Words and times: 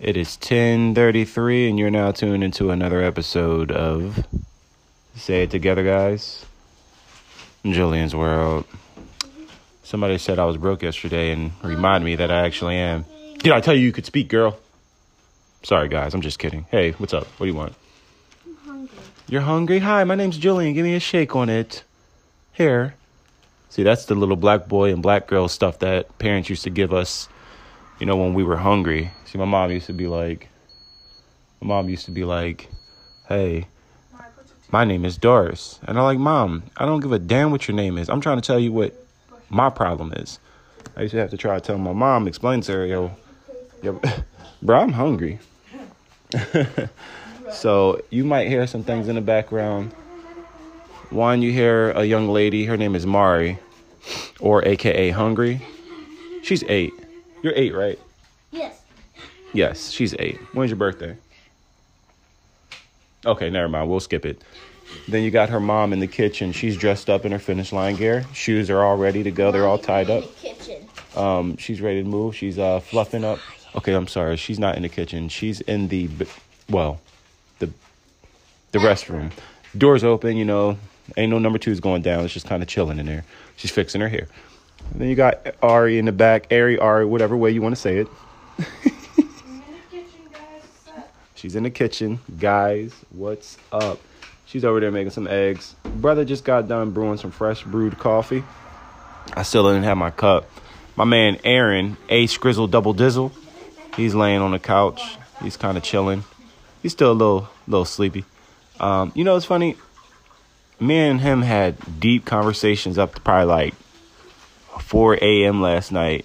It 0.00 0.16
is 0.16 0.38
10:33 0.38 1.68
and 1.68 1.78
you're 1.78 1.90
now 1.90 2.10
tuned 2.10 2.42
into 2.42 2.70
another 2.70 3.02
episode 3.02 3.70
of 3.70 4.24
Say 5.14 5.42
It 5.42 5.50
Together 5.50 5.84
Guys. 5.84 6.46
Julian's 7.66 8.16
World. 8.16 8.64
Somebody 9.82 10.16
said 10.16 10.38
I 10.38 10.46
was 10.46 10.56
broke 10.56 10.82
yesterday 10.82 11.32
and 11.32 11.52
reminded 11.62 12.06
me 12.06 12.16
that 12.16 12.30
I 12.30 12.46
actually 12.46 12.76
am. 12.76 13.04
Did 13.40 13.52
I 13.52 13.60
tell 13.60 13.74
you 13.74 13.82
you 13.82 13.92
could 13.92 14.06
speak, 14.06 14.28
girl? 14.28 14.58
Sorry 15.64 15.88
guys, 15.88 16.14
I'm 16.14 16.22
just 16.22 16.38
kidding. 16.38 16.64
Hey, 16.70 16.92
what's 16.92 17.12
up? 17.12 17.26
What 17.36 17.44
do 17.44 17.52
you 17.52 17.58
want? 17.58 17.74
I'm 18.46 18.56
hungry. 18.64 18.98
You're 19.28 19.42
hungry? 19.42 19.80
Hi, 19.80 20.04
my 20.04 20.14
name's 20.14 20.38
Julian. 20.38 20.72
Give 20.72 20.84
me 20.84 20.94
a 20.94 21.00
shake 21.00 21.36
on 21.36 21.50
it. 21.50 21.84
Here. 22.54 22.94
See, 23.68 23.82
that's 23.82 24.06
the 24.06 24.14
little 24.14 24.36
black 24.36 24.66
boy 24.66 24.94
and 24.94 25.02
black 25.02 25.26
girl 25.26 25.46
stuff 25.46 25.78
that 25.80 26.18
parents 26.18 26.48
used 26.48 26.64
to 26.64 26.70
give 26.70 26.94
us, 26.94 27.28
you 28.00 28.06
know, 28.06 28.16
when 28.16 28.34
we 28.34 28.42
were 28.42 28.56
hungry. 28.56 29.10
See, 29.26 29.38
my 29.38 29.44
mom 29.44 29.70
used 29.70 29.86
to 29.86 29.92
be 29.92 30.06
like, 30.06 30.48
my 31.60 31.68
mom 31.68 31.88
used 31.88 32.06
to 32.06 32.10
be 32.10 32.24
like, 32.24 32.68
hey, 33.28 33.66
my 34.72 34.84
name 34.84 35.04
is 35.04 35.18
Doris. 35.18 35.78
And 35.86 35.98
I'm 35.98 36.04
like, 36.04 36.18
Mom, 36.18 36.62
I 36.76 36.86
don't 36.86 37.00
give 37.00 37.12
a 37.12 37.18
damn 37.18 37.50
what 37.50 37.68
your 37.68 37.76
name 37.76 37.98
is. 37.98 38.08
I'm 38.08 38.20
trying 38.20 38.40
to 38.40 38.46
tell 38.46 38.58
you 38.58 38.72
what 38.72 38.94
my 39.50 39.68
problem 39.68 40.12
is. 40.14 40.38
I 40.96 41.02
used 41.02 41.12
to 41.12 41.18
have 41.18 41.30
to 41.30 41.36
try 41.36 41.54
to 41.54 41.60
tell 41.60 41.76
my 41.78 41.92
mom, 41.92 42.26
explain 42.26 42.62
to 42.62 42.72
her, 42.72 42.86
yo, 42.86 43.10
yo 43.82 44.00
bro, 44.62 44.80
I'm 44.80 44.92
hungry. 44.92 45.38
so 47.52 48.00
you 48.10 48.24
might 48.24 48.48
hear 48.48 48.66
some 48.66 48.82
things 48.82 49.08
in 49.08 49.16
the 49.16 49.20
background. 49.20 49.92
One, 51.10 51.42
you 51.42 51.52
hear 51.52 51.90
a 51.90 52.04
young 52.04 52.28
lady, 52.28 52.64
her 52.66 52.76
name 52.76 52.94
is 52.94 53.04
Mari, 53.04 53.58
or 54.38 54.64
AKA 54.64 55.10
Hungry. 55.10 55.60
She's 56.42 56.62
eight. 56.64 56.94
You're 57.42 57.54
eight, 57.56 57.74
right? 57.74 57.98
Yes. 58.50 58.80
Yes, 59.52 59.90
she's 59.90 60.14
eight. 60.18 60.38
When's 60.52 60.70
your 60.70 60.76
birthday? 60.76 61.16
Okay, 63.24 63.50
never 63.50 63.68
mind. 63.68 63.90
We'll 63.90 64.00
skip 64.00 64.24
it. 64.24 64.42
Then 65.08 65.22
you 65.22 65.30
got 65.30 65.48
her 65.50 65.60
mom 65.60 65.92
in 65.92 66.00
the 66.00 66.06
kitchen. 66.06 66.52
She's 66.52 66.76
dressed 66.76 67.08
up 67.08 67.24
in 67.24 67.32
her 67.32 67.38
finish 67.38 67.72
line 67.72 67.96
gear. 67.96 68.24
Shoes 68.32 68.70
are 68.70 68.82
all 68.82 68.96
ready 68.96 69.22
to 69.22 69.30
go. 69.30 69.52
They're 69.52 69.66
all 69.66 69.78
tied 69.78 70.10
up. 70.10 70.24
Kitchen. 70.36 70.88
Um, 71.16 71.56
she's 71.56 71.80
ready 71.80 72.02
to 72.02 72.08
move. 72.08 72.36
She's 72.36 72.58
uh 72.58 72.80
fluffing 72.80 73.24
up. 73.24 73.38
Okay, 73.76 73.92
I'm 73.92 74.08
sorry. 74.08 74.36
She's 74.36 74.58
not 74.58 74.76
in 74.76 74.82
the 74.82 74.88
kitchen. 74.88 75.28
She's 75.28 75.60
in 75.62 75.88
the 75.88 76.08
well, 76.68 77.00
the 77.60 77.70
the 78.72 78.78
restroom. 78.78 79.30
Doors 79.76 80.02
open. 80.02 80.36
You 80.36 80.44
know, 80.44 80.78
ain't 81.16 81.30
no 81.30 81.38
number 81.38 81.58
twos 81.58 81.78
going 81.78 82.02
down. 82.02 82.24
It's 82.24 82.34
just 82.34 82.48
kind 82.48 82.62
of 82.62 82.68
chilling 82.68 82.98
in 82.98 83.06
there. 83.06 83.24
She's 83.56 83.70
fixing 83.70 84.00
her 84.00 84.08
hair. 84.08 84.26
And 84.92 85.00
then 85.00 85.08
you 85.08 85.14
got 85.14 85.54
Ari 85.62 85.98
in 85.98 86.04
the 86.04 86.12
back. 86.12 86.46
Ari, 86.50 86.78
Ari, 86.78 87.04
whatever 87.04 87.36
way 87.36 87.50
you 87.50 87.62
want 87.62 87.74
to 87.74 87.80
say 87.80 87.98
it. 87.98 88.08
She's 91.34 91.56
in 91.56 91.62
the 91.62 91.70
kitchen. 91.70 92.20
Guys, 92.38 92.92
what's 93.10 93.56
up? 93.72 93.98
She's 94.44 94.62
over 94.64 94.78
there 94.80 94.90
making 94.90 95.12
some 95.12 95.26
eggs. 95.26 95.74
Brother 95.84 96.24
just 96.24 96.44
got 96.44 96.68
done 96.68 96.90
brewing 96.90 97.16
some 97.16 97.30
fresh 97.30 97.62
brewed 97.62 97.98
coffee. 97.98 98.44
I 99.32 99.42
still 99.42 99.66
didn't 99.68 99.84
have 99.84 99.96
my 99.96 100.10
cup. 100.10 100.50
My 100.96 101.04
man 101.04 101.38
Aaron, 101.44 101.96
A 102.10 102.26
Scrizzle 102.26 102.70
Double 102.70 102.92
Dizzle, 102.92 103.32
he's 103.96 104.14
laying 104.14 104.40
on 104.40 104.50
the 104.50 104.58
couch. 104.58 105.16
He's 105.42 105.56
kind 105.56 105.78
of 105.78 105.82
chilling. 105.82 106.24
He's 106.82 106.92
still 106.92 107.12
a 107.12 107.14
little, 107.14 107.48
little 107.66 107.86
sleepy. 107.86 108.24
Um, 108.78 109.12
you 109.14 109.24
know, 109.24 109.36
it's 109.36 109.46
funny. 109.46 109.76
Me 110.78 110.96
and 110.98 111.20
him 111.20 111.42
had 111.42 112.00
deep 112.00 112.24
conversations 112.26 112.98
up 112.98 113.14
to 113.14 113.20
probably 113.20 113.46
like 113.46 113.74
4 114.78 115.18
a.m. 115.22 115.60
last 115.60 115.92
night. 115.92 116.24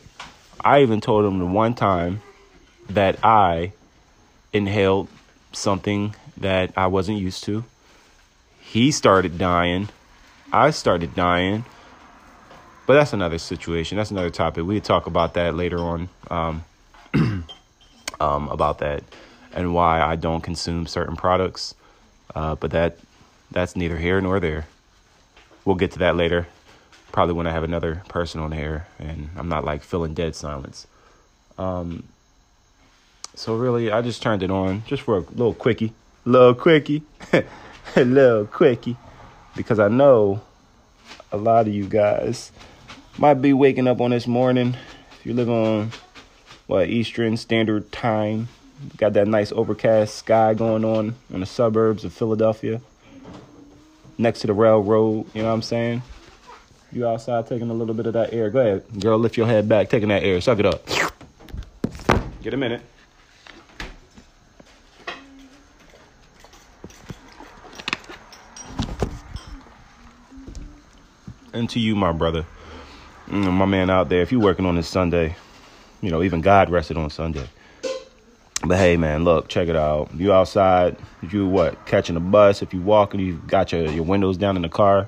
I 0.64 0.82
even 0.82 1.02
told 1.02 1.26
him 1.26 1.40
the 1.40 1.46
one 1.46 1.74
time 1.74 2.22
that 2.90 3.24
I 3.24 3.74
inhaled 4.54 5.08
something 5.52 6.16
that 6.38 6.72
I 6.76 6.88
wasn't 6.88 7.20
used 7.20 7.44
to. 7.46 7.64
He 8.60 8.92
started 8.92 9.38
dying. 9.38 9.90
I 10.52 10.72
started 10.72 11.16
dying. 11.16 11.66
But 12.86 12.94
that's 12.94 13.14
another 13.14 13.38
situation. 13.38 13.97
That's 13.97 14.12
another 14.12 14.30
topic. 14.30 14.66
We 14.66 14.75
could 14.75 14.84
talk 14.84 15.08
about 15.08 15.34
that 15.36 15.56
later 15.56 15.80
on. 15.80 16.09
Um, 16.30 16.64
um, 18.19 18.50
about 18.50 18.80
that 18.80 19.03
and 19.53 19.74
why 19.74 20.02
I 20.02 20.16
don't 20.16 20.42
consume 20.42 20.86
certain 20.86 21.16
products. 21.16 21.74
Uh, 22.36 22.56
but 22.56 22.72
that 22.72 22.98
that's 23.52 23.75
neither 23.75 23.98
here 23.98 24.19
nor 24.22 24.40
there. 24.40 24.68
We'll 25.64 25.78
get 25.78 25.92
to 25.94 26.00
that 26.00 26.16
later. 26.16 26.48
Probably 27.16 27.34
when 27.34 27.48
I 27.48 27.52
have 27.52 27.64
another 27.64 28.03
person 28.09 28.42
on 28.42 28.52
here 28.52 28.88
and 29.00 29.30
I'm 29.38 29.48
not 29.48 29.64
like 29.64 29.84
feeling 29.84 30.14
dead 30.14 30.36
silence. 30.36 30.86
Um, 31.58 32.03
so 33.36 33.56
really, 33.56 33.90
I 33.90 34.02
just 34.02 34.22
turned 34.22 34.44
it 34.44 34.52
on 34.52 34.84
just 34.86 35.02
for 35.02 35.16
a 35.16 35.22
little 35.22 35.54
quickie, 35.54 35.94
little 36.25 36.54
quickie, 36.54 37.04
a 37.31 37.46
little 38.04 38.46
quickie, 38.46 38.98
because 39.56 39.80
I 39.80 39.88
know 39.88 40.42
a 41.31 41.38
lot 41.38 41.70
of 41.70 41.74
you 41.74 41.86
guys 41.86 42.52
might 43.18 43.36
be 43.36 43.54
waking 43.54 43.88
up 43.88 44.02
on 44.02 44.12
this 44.12 44.28
morning. 44.28 44.75
If 45.18 45.25
you 45.25 45.34
live 45.34 45.50
on 45.50 45.94
what 46.68 46.90
Eastern 46.90 47.38
Standard 47.38 47.94
Time, 47.94 48.50
got 48.98 49.14
that 49.14 49.30
nice 49.30 49.54
overcast 49.54 50.16
sky 50.16 50.54
going 50.54 50.84
on 50.84 51.16
in 51.34 51.40
the 51.40 51.46
suburbs 51.46 52.04
of 52.04 52.12
Philadelphia, 52.12 52.81
next 54.18 54.42
to 54.42 54.48
the 54.48 54.54
railroad. 54.54 55.28
You 55.34 55.44
know 55.44 55.48
what 55.48 55.54
I'm 55.54 55.62
saying? 55.62 56.02
You 56.91 57.07
outside 57.07 57.47
taking 57.47 57.69
a 57.69 57.73
little 57.73 57.94
bit 57.94 58.06
of 58.06 58.13
that 58.13 58.34
air. 58.34 58.50
Go 58.50 58.59
ahead, 58.59 59.01
girl. 59.01 59.18
Lift 59.18 59.38
your 59.38 59.47
head 59.47 59.68
back, 59.68 59.90
taking 59.90 60.09
that 60.09 60.23
air. 60.23 60.40
Suck 60.40 60.59
it 60.59 60.66
up. 60.66 60.88
Get 62.41 62.53
a 62.53 62.57
minute. 62.57 62.81
And 71.53 71.69
to 71.69 71.79
you, 71.79 71.95
my 71.95 72.12
brother, 72.12 72.45
mm, 73.28 73.51
my 73.51 73.66
man 73.66 73.90
out 73.90 74.09
there, 74.09 74.22
if 74.22 74.31
you're 74.31 74.41
working 74.41 74.66
on 74.66 74.75
this 74.75 74.90
Sunday, 74.90 75.35
you 76.01 76.12
know, 76.12 76.22
even 76.22 76.41
God 76.41 76.69
rested 76.69 76.97
on 76.97 77.09
Sunday. 77.09 77.47
But 78.63 78.78
hey, 78.78 78.97
man, 78.97 79.24
look, 79.24 79.47
check 79.47 79.68
it 79.68 79.75
out. 79.75 80.09
You 80.16 80.34
outside, 80.34 80.97
you 81.22 81.47
what, 81.47 81.85
catching 81.85 82.16
a 82.16 82.19
bus, 82.19 82.62
if 82.62 82.74
you 82.74 82.81
walking, 82.81 83.19
you 83.19 83.41
got 83.47 83.72
your, 83.72 83.90
your 83.90 84.03
windows 84.03 84.38
down 84.38 84.56
in 84.56 84.63
the 84.63 84.69
car, 84.69 85.07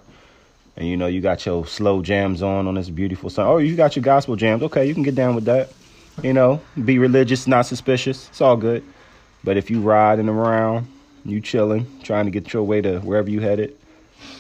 and 0.77 0.88
you 0.88 0.95
know, 0.95 1.07
you 1.07 1.21
got 1.21 1.45
your 1.45 1.65
slow 1.65 2.03
jams 2.03 2.43
on 2.43 2.67
on 2.67 2.75
this 2.75 2.89
beautiful 2.89 3.31
sun. 3.31 3.47
Oh, 3.47 3.57
you 3.57 3.75
got 3.75 3.95
your 3.95 4.03
gospel 4.03 4.35
jams. 4.35 4.61
Okay, 4.61 4.85
you 4.85 4.93
can 4.93 5.03
get 5.03 5.15
down 5.15 5.33
with 5.33 5.45
that. 5.45 5.71
You 6.21 6.33
know, 6.33 6.61
be 6.85 6.99
religious, 6.99 7.47
not 7.47 7.65
suspicious. 7.65 8.27
It's 8.29 8.41
all 8.41 8.55
good. 8.55 8.83
But 9.43 9.57
if 9.57 9.69
you 9.71 9.81
riding 9.81 10.29
around, 10.29 10.87
you 11.25 11.41
chilling, 11.41 11.87
trying 12.03 12.25
to 12.25 12.31
get 12.31 12.53
your 12.53 12.63
way 12.63 12.81
to 12.81 12.99
wherever 12.99 13.29
you 13.29 13.39
headed, 13.39 13.75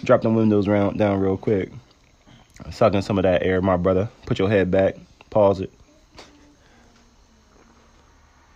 drop 0.03 0.21
them 0.21 0.35
windows 0.35 0.67
round, 0.67 0.97
down 0.99 1.19
real 1.19 1.37
quick. 1.37 1.71
Sucking 2.71 3.01
some 3.01 3.17
of 3.17 3.23
that 3.23 3.43
air, 3.43 3.61
my 3.61 3.77
brother. 3.77 4.09
Put 4.25 4.39
your 4.39 4.49
head 4.49 4.69
back. 4.69 4.95
Pause 5.29 5.61
it. 5.61 5.73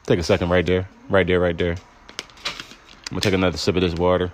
Take 0.06 0.20
a 0.20 0.24
second 0.24 0.50
right 0.50 0.66
there. 0.66 0.88
Right 1.10 1.26
there, 1.26 1.40
right 1.40 1.58
there. 1.58 1.72
I'm 1.74 3.16
gonna 3.16 3.22
take 3.22 3.34
another 3.34 3.58
sip 3.58 3.76
of 3.76 3.82
this 3.82 3.94
water. 3.94 4.32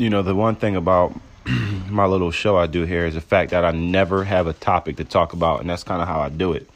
You 0.00 0.08
know, 0.08 0.22
the 0.22 0.34
one 0.34 0.56
thing 0.56 0.76
about 0.76 1.14
my 1.90 2.06
little 2.06 2.30
show 2.30 2.56
I 2.56 2.66
do 2.66 2.84
here 2.86 3.04
is 3.04 3.16
the 3.16 3.20
fact 3.20 3.50
that 3.50 3.66
I 3.66 3.72
never 3.72 4.24
have 4.24 4.46
a 4.46 4.54
topic 4.54 4.96
to 4.96 5.04
talk 5.04 5.34
about, 5.34 5.60
and 5.60 5.68
that's 5.68 5.84
kind 5.84 6.00
of 6.00 6.08
how 6.08 6.20
I 6.20 6.30
do 6.30 6.54
it. 6.54 6.66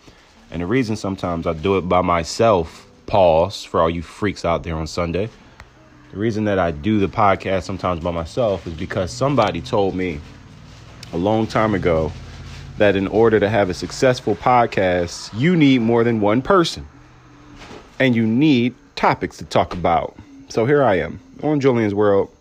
And 0.51 0.61
the 0.61 0.67
reason 0.67 0.95
sometimes 0.95 1.47
I 1.47 1.55
do 1.55 1.79
it 1.79 1.89
by 1.89 2.03
myself, 2.03 2.87
pause 3.07 3.65
for 3.65 3.81
all 3.81 3.89
you 3.89 4.03
freaks 4.03 4.45
out 4.45 4.63
there 4.63 4.77
on 4.77 4.87
Sunday. 4.87 5.31
The 6.13 6.19
reason 6.19 6.45
that 6.45 6.59
I 6.59 6.71
do 6.71 7.01
the 7.01 7.07
podcast 7.07 7.63
sometimes 7.63 8.05
by 8.05 8.11
myself 8.11 8.67
is 8.67 8.75
because 8.75 9.11
somebody 9.11 9.63
told 9.63 9.95
me 9.95 10.21
a 11.15 11.17
long 11.17 11.47
time 11.47 11.75
ago 11.75 12.13
that 12.77 12.95
in 12.95 13.07
order 13.07 13.41
to 13.41 13.49
have 13.49 13.71
a 13.71 13.75
successful 13.75 14.37
podcast, 14.37 15.31
you 15.33 15.57
need 15.57 15.81
more 15.81 16.05
than 16.05 16.21
one 16.21 16.43
person 16.43 16.87
and 17.99 18.15
you 18.15 18.27
need 18.27 18.75
topics 18.97 19.39
to 19.39 19.47
talk 19.47 19.73
about. 19.73 20.15
So 20.51 20.67
here 20.67 20.83
I 20.85 20.97
am 20.97 21.21
on 21.43 21.59
Julian's 21.61 21.95
World, 21.95 22.34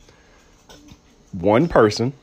one 1.34 1.68
person 1.68 2.14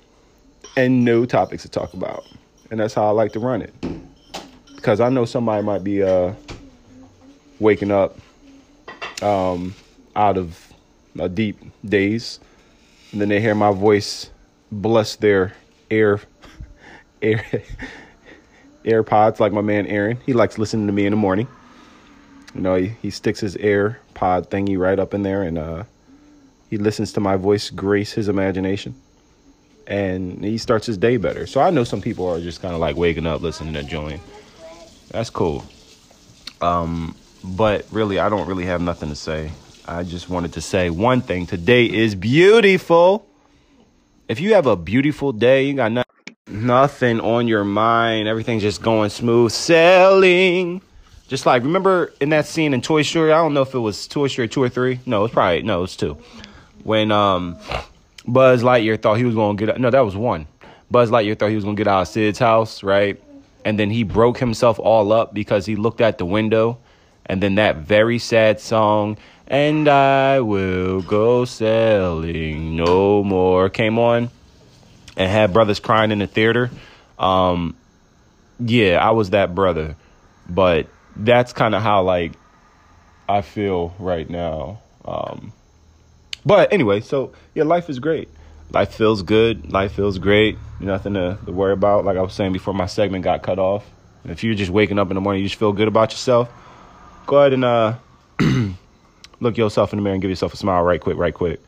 and 0.76 1.04
no 1.04 1.26
topics 1.26 1.62
to 1.62 1.68
talk 1.68 1.92
about. 1.94 2.24
And 2.70 2.80
that's 2.80 2.94
how 2.94 3.06
I 3.06 3.10
like 3.10 3.32
to 3.32 3.40
run 3.40 3.62
it 3.62 3.74
because 4.80 4.98
I 5.00 5.10
know 5.10 5.26
somebody 5.26 5.62
might 5.62 5.84
be 5.84 6.02
uh, 6.02 6.32
waking 7.58 7.90
up 7.90 8.16
um, 9.22 9.74
out 10.16 10.38
of 10.38 10.72
a 11.18 11.28
deep 11.28 11.58
daze, 11.84 12.40
and 13.12 13.20
then 13.20 13.28
they 13.28 13.40
hear 13.40 13.54
my 13.54 13.72
voice 13.72 14.30
bless 14.72 15.16
their 15.16 15.52
air, 15.90 16.20
air, 17.22 17.44
AirPods, 18.84 19.38
like 19.38 19.52
my 19.52 19.60
man 19.60 19.86
Aaron. 19.86 20.18
He 20.24 20.32
likes 20.32 20.56
listening 20.56 20.86
to 20.86 20.92
me 20.92 21.04
in 21.04 21.10
the 21.10 21.16
morning. 21.16 21.46
You 22.54 22.62
know, 22.62 22.76
he, 22.76 22.88
he 23.02 23.10
sticks 23.10 23.40
his 23.40 23.56
AirPod 23.56 24.48
thingy 24.48 24.78
right 24.78 24.98
up 24.98 25.12
in 25.12 25.22
there, 25.22 25.42
and 25.42 25.58
uh, 25.58 25.84
he 26.70 26.78
listens 26.78 27.12
to 27.14 27.20
my 27.20 27.36
voice 27.36 27.68
grace 27.70 28.12
his 28.12 28.28
imagination. 28.28 28.94
and 29.86 30.44
he 30.44 30.56
starts 30.56 30.86
his 30.86 30.96
day 30.96 31.16
better. 31.16 31.46
So 31.48 31.60
I 31.60 31.70
know 31.70 31.82
some 31.82 32.00
people 32.00 32.28
are 32.28 32.40
just 32.40 32.62
kind 32.62 32.74
of 32.74 32.80
like 32.80 32.94
waking 32.96 33.26
up 33.26 33.42
listening 33.42 33.74
to 33.74 33.82
join. 33.82 34.20
That's 35.10 35.30
cool. 35.30 35.64
Um, 36.60 37.16
but 37.42 37.86
really, 37.90 38.20
I 38.20 38.28
don't 38.28 38.46
really 38.46 38.66
have 38.66 38.80
nothing 38.80 39.08
to 39.08 39.16
say. 39.16 39.50
I 39.88 40.04
just 40.04 40.28
wanted 40.28 40.52
to 40.52 40.60
say 40.60 40.90
one 40.90 41.22
thing. 41.22 41.46
Today 41.46 41.86
is 41.86 42.14
beautiful. 42.14 43.26
If 44.28 44.38
you 44.38 44.54
have 44.54 44.66
a 44.66 44.76
beautiful 44.76 45.32
day, 45.32 45.64
you 45.64 45.74
got 45.74 45.90
no- 45.90 46.04
nothing 46.46 47.18
on 47.20 47.48
your 47.48 47.64
mind, 47.64 48.28
everything's 48.28 48.62
just 48.62 48.82
going 48.82 49.10
smooth 49.10 49.50
sailing. 49.50 50.82
Just 51.26 51.46
like 51.46 51.62
remember 51.64 52.12
in 52.20 52.28
that 52.28 52.46
scene 52.46 52.74
in 52.74 52.80
Toy 52.82 53.02
Story, 53.02 53.32
I 53.32 53.38
don't 53.38 53.54
know 53.54 53.62
if 53.62 53.74
it 53.74 53.78
was 53.78 54.06
Toy 54.06 54.28
Story 54.28 54.46
two 54.48 54.62
or 54.62 54.68
three. 54.68 55.00
No, 55.06 55.24
it's 55.24 55.34
probably 55.34 55.62
no, 55.62 55.82
it's 55.82 55.96
two. 55.96 56.16
When 56.82 57.12
um 57.12 57.58
Buzz 58.26 58.62
Lightyear 58.62 59.00
thought 59.00 59.14
he 59.14 59.24
was 59.24 59.34
gonna 59.34 59.56
get 59.56 59.80
no, 59.80 59.90
that 59.90 60.04
was 60.04 60.16
one. 60.16 60.46
Buzz 60.90 61.10
Lightyear 61.10 61.38
thought 61.38 61.48
he 61.48 61.54
was 61.54 61.64
gonna 61.64 61.76
get 61.76 61.88
out 61.88 62.02
of 62.02 62.08
Sid's 62.08 62.38
house, 62.38 62.82
right? 62.82 63.20
And 63.64 63.78
then 63.78 63.90
he 63.90 64.04
broke 64.04 64.38
himself 64.38 64.78
all 64.78 65.12
up 65.12 65.34
because 65.34 65.66
he 65.66 65.76
looked 65.76 66.00
at 66.00 66.18
the 66.18 66.24
window, 66.24 66.78
and 67.26 67.42
then 67.42 67.56
that 67.56 67.76
very 67.76 68.18
sad 68.18 68.60
song, 68.60 69.18
"And 69.46 69.88
I 69.88 70.40
Will 70.40 71.02
Go 71.02 71.44
Sailing 71.44 72.76
No 72.76 73.22
More" 73.22 73.68
came 73.68 73.98
on, 73.98 74.30
and 75.16 75.30
had 75.30 75.52
brothers 75.52 75.80
crying 75.80 76.10
in 76.10 76.20
the 76.20 76.26
theater. 76.26 76.70
Um, 77.18 77.76
yeah, 78.58 78.96
I 78.96 79.10
was 79.10 79.30
that 79.30 79.54
brother, 79.54 79.96
but 80.48 80.86
that's 81.16 81.52
kind 81.52 81.74
of 81.74 81.82
how 81.82 82.02
like 82.02 82.32
I 83.28 83.42
feel 83.42 83.94
right 83.98 84.28
now. 84.28 84.80
Um, 85.04 85.52
but 86.44 86.72
anyway, 86.72 87.00
so 87.00 87.32
yeah, 87.54 87.64
life 87.64 87.88
is 87.90 87.98
great. 87.98 88.28
Life 88.72 88.94
feels 88.94 89.22
good. 89.22 89.72
Life 89.72 89.92
feels 89.92 90.18
great. 90.18 90.56
Nothing 90.78 91.14
to, 91.14 91.38
to 91.44 91.52
worry 91.52 91.72
about. 91.72 92.04
Like 92.04 92.16
I 92.16 92.22
was 92.22 92.32
saying 92.32 92.52
before 92.52 92.74
my 92.74 92.86
segment 92.86 93.24
got 93.24 93.42
cut 93.42 93.58
off. 93.58 93.84
If 94.24 94.44
you're 94.44 94.54
just 94.54 94.70
waking 94.70 94.98
up 94.98 95.10
in 95.10 95.14
the 95.14 95.20
morning, 95.20 95.42
you 95.42 95.48
just 95.48 95.58
feel 95.58 95.72
good 95.72 95.88
about 95.88 96.12
yourself. 96.12 96.50
Go 97.26 97.38
ahead 97.38 97.52
and 97.52 97.64
uh, 97.64 97.96
look 99.40 99.56
yourself 99.56 99.92
in 99.92 99.98
the 99.98 100.02
mirror 100.02 100.14
and 100.14 100.22
give 100.22 100.30
yourself 100.30 100.54
a 100.54 100.56
smile 100.56 100.82
right 100.82 101.00
quick, 101.00 101.16
right 101.16 101.34
quick. 101.34 101.60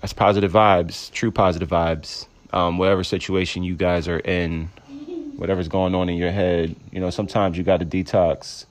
That's 0.00 0.12
positive 0.12 0.52
vibes, 0.52 1.10
true 1.12 1.30
positive 1.30 1.68
vibes. 1.68 2.26
Um, 2.52 2.78
whatever 2.78 3.02
situation 3.02 3.64
you 3.64 3.74
guys 3.74 4.06
are 4.06 4.20
in, 4.20 4.66
whatever's 5.36 5.68
going 5.68 5.94
on 5.94 6.08
in 6.08 6.16
your 6.16 6.30
head, 6.30 6.76
you 6.92 7.00
know, 7.00 7.10
sometimes 7.10 7.58
you 7.58 7.64
got 7.64 7.80
to 7.80 7.86
detox. 7.86 8.66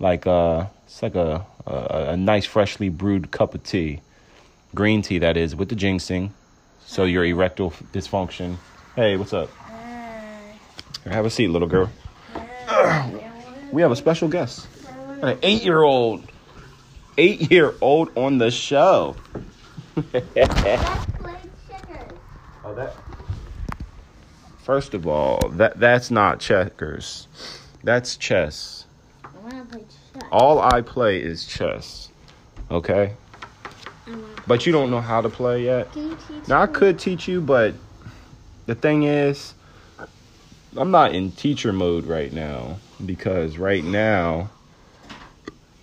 Like 0.00 0.26
uh, 0.26 0.66
it's 0.90 1.02
like 1.04 1.14
a, 1.14 1.46
a 1.66 2.10
a 2.10 2.16
nice 2.16 2.44
freshly 2.44 2.88
brewed 2.88 3.30
cup 3.30 3.54
of 3.54 3.62
tea, 3.62 4.00
green 4.74 5.02
tea 5.02 5.18
that 5.18 5.36
is, 5.36 5.54
with 5.54 5.68
the 5.68 5.76
ginseng. 5.76 6.34
So 6.84 7.04
your 7.04 7.24
erectile 7.24 7.70
dysfunction. 7.92 8.56
Hey, 8.96 9.16
what's 9.16 9.32
up? 9.32 9.50
Here, 11.04 11.12
have 11.12 11.24
a 11.24 11.30
seat, 11.30 11.46
little 11.46 11.68
girl. 11.68 11.88
We 13.70 13.82
have 13.82 13.92
a 13.92 13.96
special 13.96 14.26
guest, 14.26 14.66
an 15.22 15.38
eight-year-old, 15.42 16.24
eight-year-old 17.16 18.10
on 18.18 18.38
the 18.38 18.50
show. 18.50 19.14
Oh, 22.64 22.74
that. 22.74 22.96
First 24.64 24.94
of 24.94 25.06
all, 25.06 25.50
that 25.50 25.78
that's 25.78 26.10
not 26.10 26.40
checkers. 26.40 27.28
That's 27.84 28.16
chess. 28.16 28.86
All 30.30 30.60
I 30.60 30.80
play 30.80 31.20
is 31.20 31.44
chess. 31.44 32.08
Okay? 32.70 33.14
But 34.46 34.66
you 34.66 34.72
don't 34.72 34.90
know 34.90 35.00
how 35.00 35.20
to 35.20 35.28
play 35.28 35.64
yet. 35.64 35.92
Can 35.92 36.10
you 36.10 36.16
teach 36.28 36.48
Now 36.48 36.62
I 36.62 36.66
could 36.66 36.98
teach 36.98 37.28
you, 37.28 37.40
but 37.40 37.74
the 38.66 38.74
thing 38.74 39.04
is 39.04 39.54
I'm 40.76 40.90
not 40.90 41.14
in 41.14 41.32
teacher 41.32 41.72
mode 41.72 42.04
right 42.04 42.32
now 42.32 42.78
because 43.04 43.58
right 43.58 43.84
now 43.84 44.50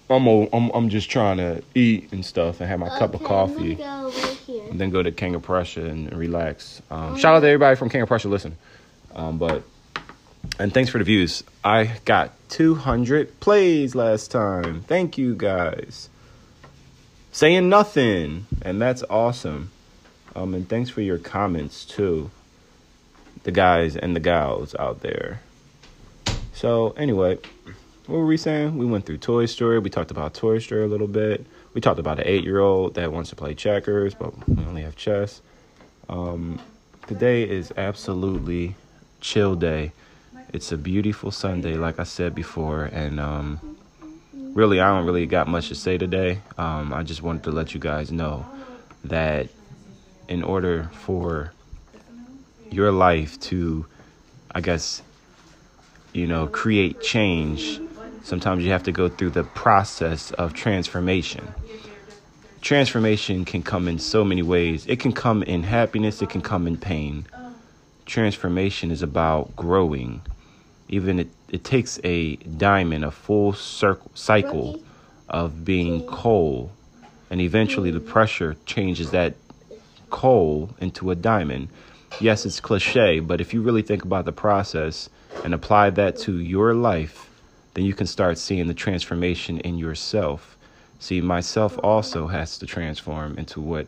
I'm 0.10 0.28
o- 0.28 0.50
I'm, 0.54 0.70
I'm 0.74 0.90
just 0.90 1.10
trying 1.10 1.38
to 1.38 1.62
eat 1.76 2.12
and 2.14 2.26
stuff 2.26 2.62
and 2.62 2.70
have 2.70 2.80
my 2.80 2.90
cup 2.98 3.14
of 3.14 3.24
coffee 3.24 3.76
go 3.76 4.12
and 4.70 4.80
then 4.80 4.90
go 4.90 5.04
to 5.04 5.12
King 5.12 5.36
of 5.36 5.42
Prussia 5.44 5.86
and 5.86 6.12
relax. 6.14 6.82
Um, 6.90 7.18
shout 7.18 7.36
out 7.36 7.42
to 7.42 7.48
everybody 7.48 7.76
from 7.76 7.90
King 7.90 8.02
of 8.02 8.08
Prussia. 8.08 8.30
Listen, 8.30 8.58
um, 9.14 9.38
but 9.38 9.64
and 10.60 10.74
thanks 10.74 10.90
for 10.90 10.98
the 10.98 11.04
views. 11.04 11.44
I 11.64 11.98
got 12.06 12.32
200 12.50 13.40
plays 13.40 13.96
last 13.96 14.32
time. 14.32 14.82
Thank 14.82 15.18
you 15.18 15.36
guys. 15.36 16.10
Saying 17.32 17.70
nothing, 17.70 18.46
and 18.62 18.82
that's 18.82 19.04
awesome. 19.10 19.72
Um, 20.36 20.54
and 20.54 20.68
thanks 20.68 20.90
for 20.90 21.02
your 21.02 21.18
comments 21.18 21.86
too, 21.86 22.32
the 23.44 23.52
guys 23.52 23.96
and 23.96 24.16
the 24.16 24.20
gals 24.20 24.76
out 24.76 25.02
there. 25.02 25.42
So 26.54 26.92
anyway, 26.92 27.38
what 28.08 28.18
were 28.18 28.26
we 28.26 28.38
saying? 28.38 28.78
We 28.78 28.86
went 28.86 29.06
through 29.06 29.18
Toy 29.18 29.46
Story. 29.46 29.80
We 29.80 29.90
talked 29.90 30.12
about 30.12 30.34
Toy 30.34 30.60
Story 30.60 30.84
a 30.84 30.88
little 30.88 31.08
bit. 31.08 31.46
We 31.74 31.82
talked 31.82 32.00
about 32.00 32.20
an 32.20 32.26
eight-year-old 32.26 32.96
that 32.96 33.12
wants 33.12 33.30
to 33.32 33.36
play 33.36 33.54
checkers, 33.54 34.14
but 34.14 34.48
we 34.48 34.64
only 34.66 34.82
have 34.82 34.96
chess. 34.96 35.42
Um, 36.10 36.60
today 37.06 37.48
is 37.48 37.72
absolutely 37.78 38.76
chill 39.22 39.56
day. 39.56 39.92
It's 40.54 40.72
a 40.72 40.78
beautiful 40.78 41.32
Sunday, 41.32 41.76
like 41.76 42.00
I 42.00 42.04
said 42.04 42.34
before, 42.34 42.86
and 42.86 43.20
um, 43.20 43.78
really, 44.54 44.80
I 44.80 44.88
don't 44.88 45.06
really 45.06 45.26
got 45.26 45.50
much 45.50 45.68
to 45.68 45.76
say 45.76 45.98
today. 45.98 46.40
Um, 46.58 46.94
I 46.94 47.04
just 47.04 47.22
wanted 47.22 47.44
to 47.44 47.52
let 47.52 47.74
you 47.74 47.82
guys 47.82 48.14
know 48.14 48.46
that 49.04 49.50
in 50.30 50.44
order 50.44 50.90
for 50.94 51.52
your 52.72 52.94
life 52.94 53.38
to, 53.42 53.86
I 54.56 54.62
guess, 54.62 55.02
you 56.14 56.28
know, 56.28 56.48
create 56.48 57.02
change, 57.02 57.82
sometimes 58.24 58.64
you 58.64 58.72
have 58.72 58.84
to 58.84 58.94
go 58.94 59.10
through 59.10 59.32
the 59.32 59.44
process 59.44 60.32
of 60.32 60.54
transformation. 60.54 61.54
Transformation 62.62 63.44
can 63.44 63.64
come 63.64 63.90
in 63.90 64.00
so 64.00 64.24
many 64.24 64.44
ways. 64.44 64.86
It 64.88 65.02
can 65.02 65.12
come 65.12 65.44
in 65.44 65.64
happiness, 65.64 66.22
it 66.22 66.30
can 66.30 66.42
come 66.42 66.68
in 66.68 66.78
pain. 66.78 67.26
Transformation 68.06 68.92
is 68.92 69.02
about 69.04 69.54
growing. 69.58 70.22
Even 70.90 71.20
it, 71.20 71.28
it 71.50 71.64
takes 71.64 72.00
a 72.04 72.36
diamond, 72.36 73.04
a 73.04 73.12
full 73.12 73.54
circle 73.54 74.12
cycle 74.14 74.82
of 75.30 75.66
being 75.66 76.06
coal, 76.08 76.72
and 77.30 77.42
eventually 77.42 77.92
the 77.92 78.00
pressure 78.00 78.56
changes 78.66 79.12
that 79.12 79.36
coal 80.10 80.70
into 80.80 81.12
a 81.12 81.16
diamond. 81.16 81.68
Yes, 82.22 82.46
it's 82.46 82.60
cliche, 82.60 83.20
but 83.20 83.42
if 83.42 83.54
you 83.54 83.62
really 83.62 83.82
think 83.82 84.04
about 84.06 84.26
the 84.26 84.32
process 84.32 85.10
and 85.44 85.54
apply 85.54 85.90
that 85.92 86.18
to 86.20 86.40
your 86.40 86.74
life, 86.74 87.30
then 87.74 87.86
you 87.86 87.94
can 87.94 88.08
start 88.08 88.38
seeing 88.38 88.68
the 88.68 88.74
transformation 88.74 89.60
in 89.60 89.78
yourself. 89.78 90.58
See, 91.00 91.22
myself 91.22 91.78
also 91.84 92.28
has 92.28 92.58
to 92.60 92.66
transform 92.66 93.38
into 93.38 93.62
what 93.62 93.88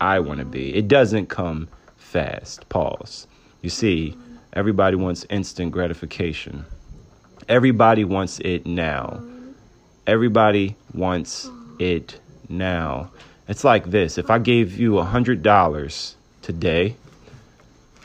I 0.00 0.20
want 0.20 0.38
to 0.38 0.46
be. 0.46 0.74
It 0.74 0.88
doesn't 0.88 1.26
come 1.26 1.68
fast. 1.96 2.68
Pause. 2.68 3.26
You 3.60 3.70
see, 3.70 4.16
everybody 4.56 4.96
wants 4.96 5.26
instant 5.28 5.70
gratification. 5.70 6.64
Everybody 7.46 8.04
wants 8.04 8.40
it 8.40 8.64
now. 8.64 9.22
Everybody 10.06 10.76
wants 10.94 11.48
it 11.78 12.18
now. 12.48 13.10
It's 13.48 13.64
like 13.64 13.90
this 13.90 14.16
if 14.16 14.30
I 14.30 14.38
gave 14.38 14.78
you 14.78 14.98
a 14.98 15.04
$100 15.04 16.14
today 16.40 16.96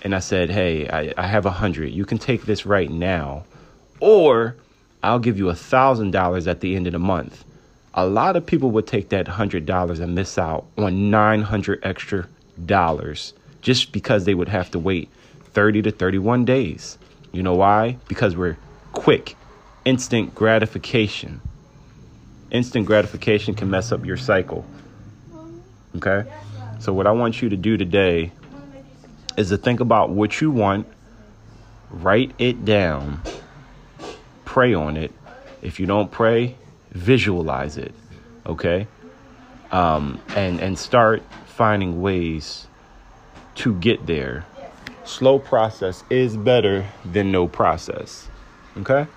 and 0.04 0.14
I 0.14 0.20
said, 0.20 0.50
hey, 0.50 0.90
I, 0.90 1.14
I 1.18 1.26
have 1.26 1.46
a 1.46 1.50
100 1.50 1.86
you 1.86 2.06
can 2.06 2.18
take 2.18 2.44
this 2.44 2.66
right 2.66 2.92
now, 2.92 3.46
or 4.02 4.58
I'll 5.02 5.20
give 5.20 5.38
you 5.38 5.50
a 5.50 5.54
$1,000 5.54 6.48
at 6.48 6.60
the 6.60 6.76
end 6.76 6.86
of 6.86 6.94
the 6.94 7.00
month. 7.00 7.46
A 7.94 8.06
lot 8.06 8.36
of 8.36 8.46
people 8.46 8.72
would 8.72 8.88
take 8.88 9.10
that 9.10 9.26
$100 9.26 10.00
and 10.02 10.16
miss 10.16 10.38
out 10.38 10.66
on 10.78 11.10
900 11.10 11.80
extra 11.84 12.28
dollars 12.66 13.34
just 13.62 13.94
because 13.94 14.26
they 14.26 14.34
would 14.34 14.50
have 14.50 14.70
to 14.72 14.80
wait 14.80 15.10
30 15.54 15.84
to 15.84 15.92
31 15.92 16.46
days. 16.46 16.98
You 17.32 17.44
know 17.44 17.56
why? 17.56 17.98
Because 18.08 18.36
we're 18.36 18.58
quick, 18.94 19.36
instant 19.86 20.36
gratification. 20.36 21.42
Instant 22.52 22.86
gratification 22.86 23.56
can 23.56 23.70
mess 23.70 23.92
up 23.92 24.06
your 24.06 24.18
cycle. 24.18 24.66
Okay? 25.96 26.30
So, 26.80 26.94
what 26.94 27.08
I 27.08 27.12
want 27.12 27.42
you 27.42 27.50
to 27.50 27.58
do 27.58 27.78
today 27.78 28.32
is 29.38 29.50
to 29.50 29.58
think 29.58 29.80
about 29.80 30.10
what 30.10 30.42
you 30.42 30.52
want, 30.52 30.88
write 31.90 32.34
it 32.38 32.66
down, 32.66 33.22
pray 34.46 34.74
on 34.74 34.98
it. 34.98 35.12
If 35.62 35.80
you 35.80 35.86
don't 35.86 36.12
pray, 36.12 36.56
visualize 36.92 37.78
it. 37.78 37.94
Okay? 38.46 38.88
Um, 39.72 40.20
and, 40.36 40.60
and 40.60 40.78
start 40.78 41.24
finding 41.46 42.02
ways 42.02 42.68
to 43.56 43.74
get 43.76 44.06
there. 44.06 44.46
Slow 45.04 45.40
process 45.40 46.04
is 46.10 46.38
better 46.38 46.86
than 47.06 47.32
no 47.32 47.48
process. 47.48 48.30
Okay? 48.78 49.08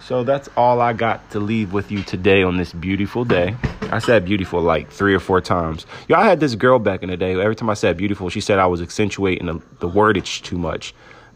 So 0.00 0.24
that's 0.24 0.48
all 0.56 0.80
I 0.80 0.92
got 0.92 1.30
to 1.30 1.40
leave 1.40 1.72
with 1.72 1.92
you 1.92 2.02
today 2.02 2.42
on 2.42 2.56
this 2.56 2.72
beautiful 2.72 3.24
day. 3.24 3.54
I 3.92 4.00
said 4.00 4.24
beautiful 4.24 4.60
like 4.60 4.90
three 4.90 5.14
or 5.14 5.20
four 5.20 5.40
times. 5.40 5.86
Yo, 6.08 6.16
I 6.16 6.24
had 6.24 6.40
this 6.40 6.54
girl 6.56 6.78
back 6.78 7.02
in 7.02 7.08
the 7.08 7.16
day. 7.16 7.40
Every 7.40 7.54
time 7.54 7.70
I 7.70 7.74
said 7.74 7.96
beautiful, 7.96 8.28
she 8.30 8.40
said 8.40 8.58
I 8.58 8.66
was 8.66 8.82
accentuating 8.82 9.46
the, 9.46 9.60
the 9.78 9.88
wordage 9.88 10.42
too 10.42 10.58
much. 10.58 10.92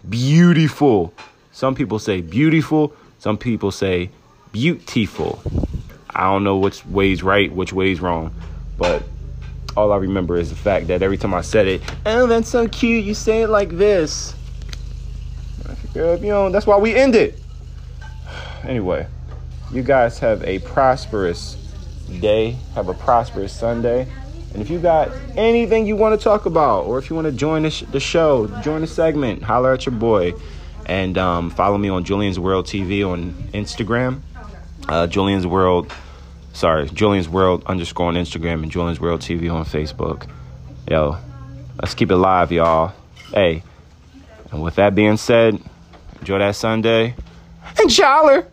Beautiful. 0.08 1.14
Some 1.52 1.74
people 1.74 1.98
say 1.98 2.22
beautiful. 2.22 2.92
Some 3.20 3.38
people 3.38 3.70
say 3.70 4.10
beautiful. 4.52 5.40
I 6.10 6.24
don't 6.24 6.42
know 6.42 6.56
which 6.56 6.84
way's 6.86 7.22
right, 7.22 7.52
which 7.52 7.72
way's 7.72 8.00
wrong. 8.00 8.34
But 8.78 9.02
all 9.76 9.92
I 9.92 9.96
remember 9.98 10.36
is 10.36 10.50
the 10.50 10.56
fact 10.56 10.86
that 10.88 11.02
every 11.02 11.18
time 11.18 11.34
I 11.34 11.42
said 11.42 11.66
it, 11.66 11.82
oh, 12.06 12.26
that's 12.26 12.48
so 12.48 12.66
cute. 12.66 13.04
You 13.04 13.14
say 13.14 13.42
it 13.42 13.48
like 13.48 13.70
this. 13.70 14.34
You 15.94 16.18
know, 16.20 16.50
that's 16.50 16.66
why 16.66 16.76
we 16.76 16.94
end 16.94 17.14
it. 17.14 17.38
Anyway, 18.64 19.06
you 19.70 19.80
guys 19.80 20.18
have 20.18 20.42
a 20.42 20.58
prosperous 20.58 21.56
day. 22.20 22.56
Have 22.74 22.88
a 22.88 22.94
prosperous 22.94 23.52
Sunday. 23.52 24.08
And 24.52 24.60
if 24.60 24.70
you 24.70 24.80
got 24.80 25.12
anything 25.36 25.86
you 25.86 25.94
want 25.94 26.18
to 26.18 26.24
talk 26.24 26.46
about, 26.46 26.86
or 26.86 26.98
if 26.98 27.08
you 27.08 27.14
want 27.14 27.26
to 27.26 27.32
join 27.32 27.62
the, 27.62 27.70
sh- 27.70 27.84
the 27.92 28.00
show, 28.00 28.48
join 28.62 28.80
the 28.80 28.86
segment, 28.88 29.42
holler 29.44 29.72
at 29.72 29.86
your 29.86 29.94
boy. 29.94 30.32
And 30.86 31.16
um, 31.16 31.50
follow 31.50 31.78
me 31.78 31.88
on 31.88 32.02
Julian's 32.02 32.40
World 32.40 32.66
TV 32.66 33.06
on 33.06 33.34
Instagram. 33.52 34.22
Uh, 34.88 35.06
Julian's 35.06 35.46
World, 35.46 35.92
sorry, 36.56 36.88
Julian's 36.88 37.28
World 37.28 37.62
underscore 37.66 38.08
on 38.08 38.14
Instagram 38.14 38.62
and 38.62 38.72
Julian's 38.72 38.98
World 38.98 39.20
TV 39.20 39.52
on 39.52 39.64
Facebook. 39.64 40.26
Yo, 40.88 41.18
let's 41.80 41.94
keep 41.94 42.10
it 42.10 42.16
live, 42.16 42.50
y'all. 42.50 42.92
Hey, 43.32 43.62
and 44.50 44.62
with 44.62 44.76
that 44.76 44.94
being 44.94 45.18
said, 45.18 45.60
enjoy 46.18 46.38
that 46.38 46.56
Sunday. 46.56 47.14
And 47.78 47.90
Charler. 47.90 48.46